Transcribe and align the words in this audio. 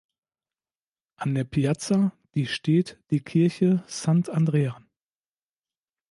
An 1.17 1.35
der 1.35 1.43
Piazza 1.43 2.11
die 2.33 2.47
steht 2.47 2.99
die 3.11 3.19
Kirche 3.19 3.83
Sant’Andrea. 3.85 4.81